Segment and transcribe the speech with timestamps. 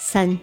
[0.00, 0.38] 三，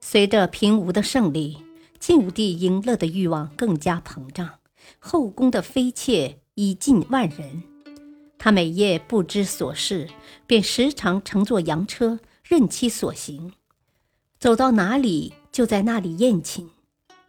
[0.00, 1.58] 随着平吴的胜利，
[1.98, 4.58] 晋武帝赢乐的欲望更加膨胀，
[4.98, 7.62] 后宫的妃妾已近万人。
[8.38, 10.08] 他每夜不知所事，
[10.46, 13.52] 便时常乘坐羊车，任其所行，
[14.38, 16.70] 走到哪里就在那里宴请，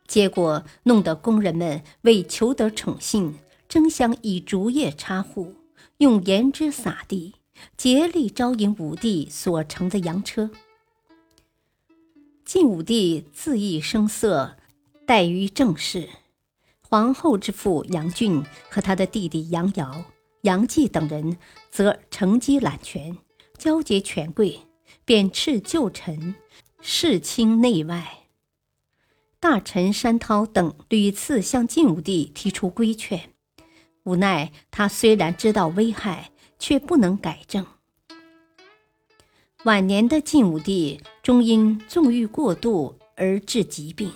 [0.08, 5.54] 结果弄得宫人们为求得宠幸，争相以竹叶插户，
[5.98, 7.36] 用盐汁撒地。
[7.78, 10.52] 竭力招引武帝所乘的羊车。
[12.46, 14.58] 晋武帝恣意声色，
[15.08, 16.10] 怠于政事。
[16.82, 20.04] 皇后之父杨俊和他的弟弟杨瑶、
[20.42, 21.38] 杨继等人
[21.70, 23.18] 则乘机揽权，
[23.58, 24.60] 交结权贵，
[25.06, 26.36] 贬斥旧臣，
[26.82, 28.26] 弑亲内外。
[29.40, 33.32] 大臣山涛等屡次向晋武帝提出规劝，
[34.04, 36.32] 无奈他虽然知道危害。
[36.62, 37.66] 却不能改正。
[39.64, 44.14] 晚年的晋武帝终因纵欲过度而致疾病，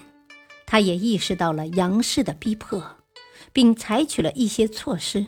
[0.66, 2.98] 他也意识到了杨氏的逼迫，
[3.52, 5.26] 并采取了一些措施，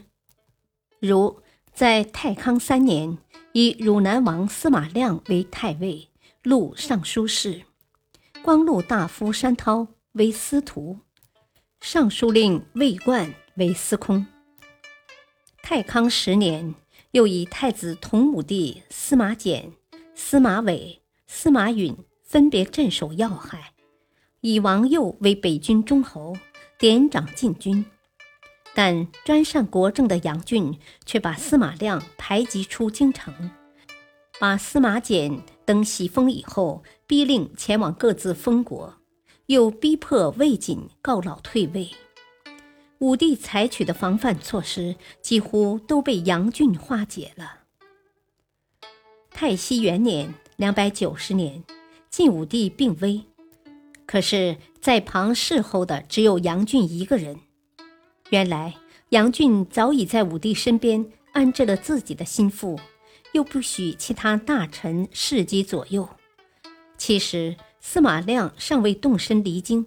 [0.99, 1.41] 如
[1.73, 3.17] 在太康三年，
[3.51, 6.09] 以汝南王司马亮为太尉、
[6.43, 7.63] 录尚书事，
[8.43, 10.99] 光禄大夫山涛为司徒，
[11.81, 14.27] 尚书令魏冠为司空。
[15.63, 16.75] 太康十年。
[17.17, 19.73] 又以太子同武帝司马简、
[20.13, 23.73] 司马伟、司马允分别镇守要害，
[24.41, 26.37] 以王佑为北军中侯，
[26.77, 27.83] 典掌禁军。
[28.75, 30.77] 但专擅国政的杨俊
[31.07, 33.33] 却把司马亮排挤出京城，
[34.39, 38.93] 把司马简等袭封以后，逼令前往各自封国，
[39.47, 41.89] 又逼迫魏瑾告老退位。
[42.99, 47.59] 武帝采取的防范措施几乎都被杨俊化解了。
[49.29, 51.63] 太熙元年（两百九十年），
[52.09, 53.23] 晋武帝病危，
[54.07, 57.39] 可是，在旁侍候的只有杨俊一个人。
[58.31, 58.75] 原来，
[59.09, 62.79] 杨俊早已在武帝身边安置了自己的心腹，
[63.33, 66.09] 又不许其他大臣侍疾左右。
[66.97, 69.85] 其实，司马亮尚未动身离京。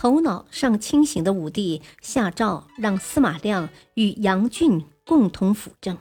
[0.00, 5.98] 头脑尚清醒的武帝下诏让司马亮与杨俊共同辅政，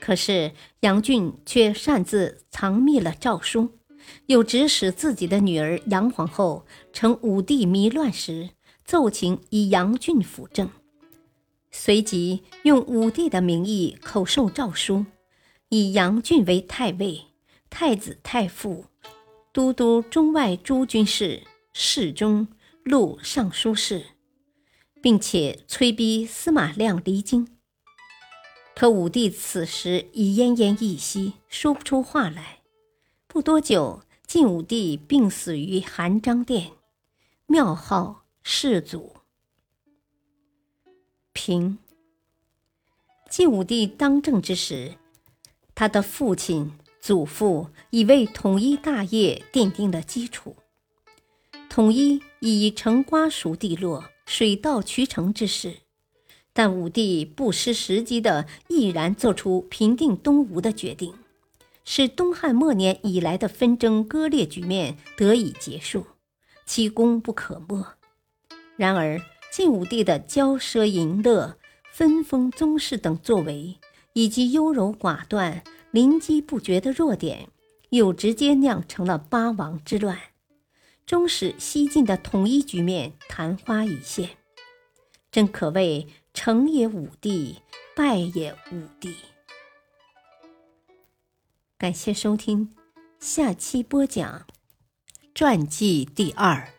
[0.00, 3.68] 可是杨俊却擅自藏匿了诏书，
[4.24, 8.48] 又指使自己的女儿杨皇后趁武帝迷乱时
[8.82, 10.70] 奏请以杨俊辅政，
[11.70, 15.04] 随即用武帝的名义口授诏书，
[15.68, 17.26] 以杨俊为太尉、
[17.68, 18.86] 太子太傅、
[19.52, 21.42] 都督中外诸军事、
[21.74, 22.48] 侍中。
[22.86, 24.06] 录尚书事，
[25.02, 27.48] 并且催逼司马亮离京。
[28.76, 32.60] 可武帝此时已奄奄一息，说不出话来。
[33.26, 36.74] 不多久，晋武帝病死于含章殿，
[37.46, 39.16] 庙号世祖。
[41.32, 41.78] 平。
[43.28, 44.94] 晋武帝当政之时，
[45.74, 46.70] 他的父亲、
[47.00, 50.54] 祖父已为统一大业奠定了基础。
[51.76, 55.74] 统一已成瓜熟蒂落、水到渠成之势，
[56.54, 61.12] 但武帝不失时机的毅然做出平定东吴的决定，
[61.84, 66.06] 使东汉末年以来的纷争割裂局面得以结束，
[66.64, 67.84] 其功不可没。
[68.76, 69.20] 然而，
[69.52, 71.58] 晋武帝的骄奢淫乐、
[71.92, 73.76] 分封宗室等作为，
[74.14, 77.50] 以及优柔寡断、临机不决的弱点，
[77.90, 80.18] 又直接酿成了八王之乱。
[81.06, 84.36] 终使西晋的统一局面昙花一现，
[85.30, 87.62] 真可谓成也武帝，
[87.94, 89.14] 败也武帝。
[91.78, 92.74] 感谢收听，
[93.20, 94.48] 下期播讲
[95.32, 96.72] 传记第二，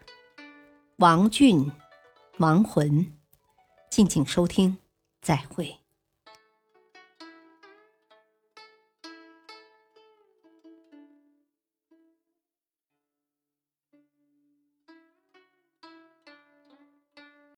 [0.98, 1.72] 王俊，
[2.40, 3.14] 亡魂。
[3.90, 4.78] 敬请收听，
[5.22, 5.80] 再会。